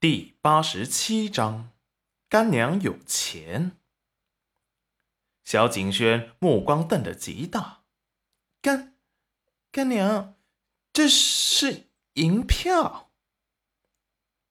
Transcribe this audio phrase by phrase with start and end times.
[0.00, 1.72] 第八十七章，
[2.28, 3.72] 干娘有钱。
[5.44, 7.82] 小景轩目光瞪得极大，
[8.62, 8.94] 干
[9.72, 10.36] 干娘，
[10.92, 13.10] 这是银票。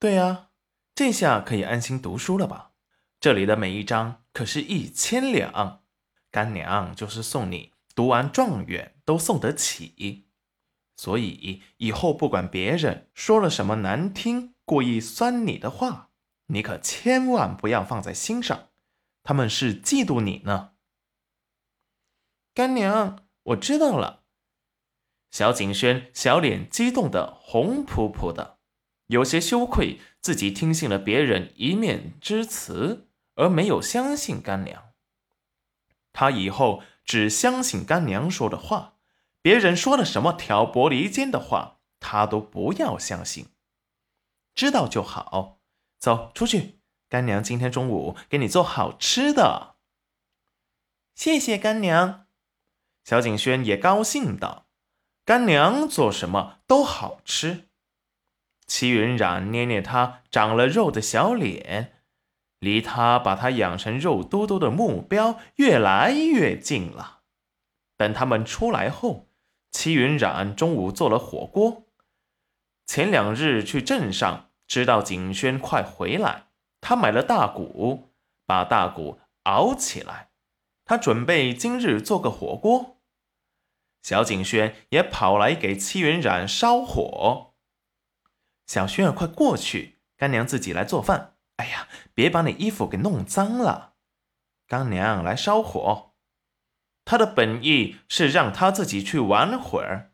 [0.00, 0.48] 对呀，
[0.92, 2.72] 这下可以安心读书了吧？
[3.20, 5.84] 这里的每一张可是一千两，
[6.32, 10.26] 干娘就是送你读完状元都送得起。
[10.96, 14.56] 所以以后不管别人说了什么难听。
[14.68, 16.10] 故意酸你的话，
[16.48, 18.68] 你可千万不要放在心上，
[19.22, 20.72] 他们是嫉妒你呢。
[22.52, 24.24] 干娘，我知道了。
[25.30, 28.58] 小景轩小脸激动的红扑扑的，
[29.06, 34.92] 有些羞愧自己听信了别人一面之词，而没有相信干娘。
[36.12, 38.96] 他以后只相信干娘说的话，
[39.40, 43.46] 别人说了什么挑拨离间的话，他都不要相信。
[44.58, 45.60] 知道就好，
[46.00, 46.80] 走出去。
[47.08, 49.76] 干娘今天中午给你做好吃的。
[51.14, 52.26] 谢谢干娘。
[53.04, 54.66] 小景轩也高兴道
[55.24, 57.68] ：“干娘做什么都好吃。”
[58.66, 62.02] 齐云冉捏捏他长了肉的小脸，
[62.58, 67.20] 离他把他养成肉嘟嘟的目标越来越近了。
[67.96, 69.28] 等他们出来后，
[69.70, 71.86] 齐云冉中午做了火锅。
[72.84, 74.46] 前两日去镇上。
[74.68, 76.44] 知道景轩快回来，
[76.80, 78.12] 他买了大骨，
[78.46, 80.28] 把大骨熬起来。
[80.84, 83.00] 他准备今日做个火锅。
[84.02, 87.54] 小景轩也跑来给戚云染烧火。
[88.66, 91.36] 小轩儿，快过去，干娘自己来做饭。
[91.56, 93.94] 哎呀，别把你衣服给弄脏了。
[94.66, 96.12] 干娘来烧火。
[97.04, 100.07] 他的本意是让他自己去玩会儿。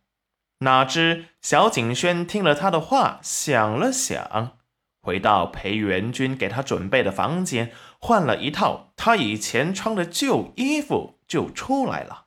[0.64, 4.58] 哪知小景轩听了他的话，想了想，
[5.00, 12.26] 回到裴元君给他准备的房间，换了一套他以前穿的旧衣服，就出来了，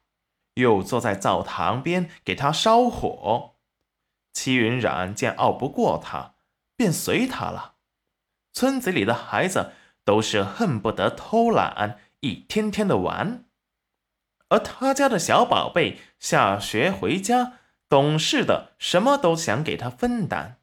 [0.54, 3.56] 又坐在灶堂边给他烧火。
[4.34, 6.36] 齐云染见拗不过他，
[6.76, 7.74] 便随他了。
[8.54, 9.72] 村子里的孩子
[10.06, 13.46] 都是恨不得偷懒，一天天的玩，
[14.50, 17.54] 而他家的小宝贝下学回家。
[17.90, 20.58] 懂事的，什么都想给他分担。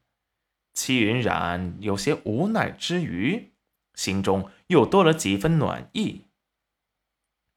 [0.73, 3.53] 戚云染有些无奈之余，
[3.93, 6.25] 心中又多了几分暖意。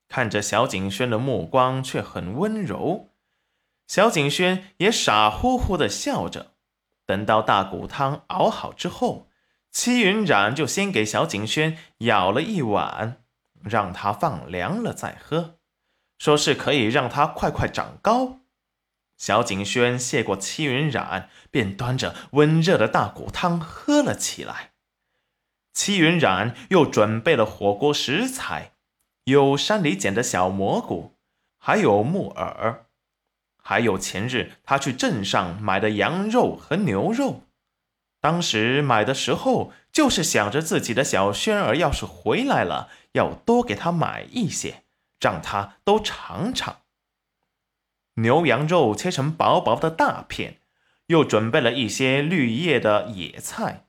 [0.08, 3.10] 看着小景轩的目光却很温柔，
[3.86, 6.54] 小景轩也傻乎乎的笑着。
[7.04, 9.28] 等到大骨汤熬好之后，
[9.70, 13.22] 戚云染就先给小景轩舀了一碗，
[13.62, 15.58] 让他放凉了再喝，
[16.18, 18.40] 说是可以让他快快长高。
[19.18, 24.70] 小景轩谢过戚云染，便端着温热的大骨汤喝了起来。
[25.74, 28.72] 戚云染又准备了火锅食材，
[29.24, 31.16] 有山里捡的小蘑菇，
[31.58, 32.86] 还有木耳，
[33.62, 37.42] 还有前日他去镇上买的羊肉和牛肉。
[38.20, 44.84] 当时买的时候，就是想着自己的小轩儿要是回来了，要多给他买一些，
[45.20, 46.78] 让他都尝尝。
[48.18, 50.60] 牛羊肉切成薄薄的大片，
[51.06, 53.86] 又准备了一些绿叶的野菜，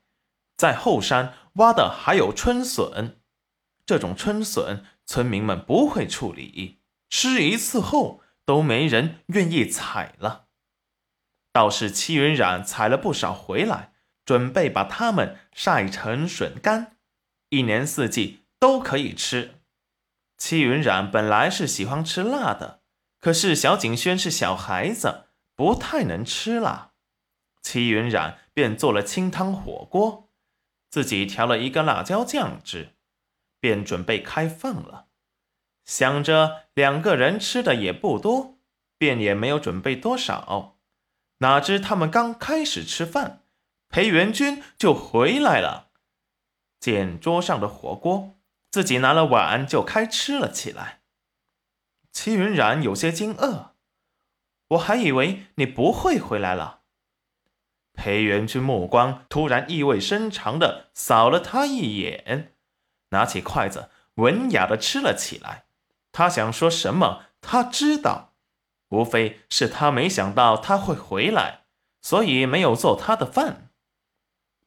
[0.56, 3.20] 在后山挖的还有春笋。
[3.84, 10.46] 这种春笋村民们不会处理，吃一次后都没人愿意采了。
[11.52, 13.92] 倒是戚云染采了不少回来，
[14.24, 16.96] 准备把它们晒成笋干，
[17.48, 19.56] 一年四季都可以吃。
[20.38, 22.79] 戚云染本来是喜欢吃辣的。
[23.20, 26.92] 可是小景轩是小孩子，不太能吃辣。
[27.62, 30.30] 戚云染便做了清汤火锅，
[30.88, 32.96] 自己调了一个辣椒酱汁，
[33.60, 35.08] 便准备开饭了。
[35.84, 38.58] 想着两个人吃的也不多，
[38.96, 40.78] 便也没有准备多少。
[41.38, 43.42] 哪知他们刚开始吃饭，
[43.88, 45.90] 裴元君就回来了，
[46.78, 48.38] 见桌上的火锅，
[48.70, 50.99] 自己拿了碗就开吃了起来。
[52.22, 53.68] 戚云染有些惊愕，
[54.68, 56.80] 我还以为你不会回来了。
[57.94, 62.52] 裴元君目光突然意味深长的扫了他一眼，
[63.08, 65.64] 拿起筷子文雅的吃了起来。
[66.12, 68.34] 他想说什么，他知道，
[68.90, 71.62] 无非是他没想到他会回来，
[72.02, 73.70] 所以没有做他的饭。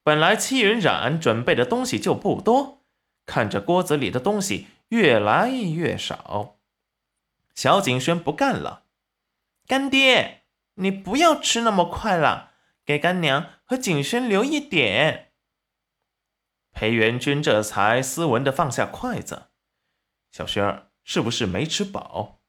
[0.02, 2.82] 本来戚云染准备的东西就不多，
[3.28, 6.58] 看着锅子里的东西越来越少。
[7.56, 8.86] 小景轩不干了，
[9.68, 10.44] 干爹，
[10.76, 12.54] 你不要吃那么快了，
[12.84, 15.34] 给干娘和景轩留一点。
[16.72, 19.50] 裴元君这才斯文的放下筷子。
[20.32, 22.42] 小轩儿是不是没吃饱？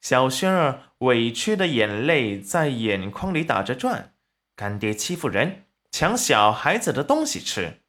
[0.00, 4.14] 小轩儿委屈的眼泪在眼眶里打着转。
[4.54, 7.82] 干爹欺负人，抢小孩子的东西吃。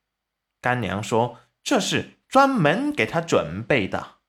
[0.60, 4.21] 干娘说这是专门给他准备的。